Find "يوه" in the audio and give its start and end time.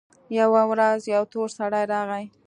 0.39-0.61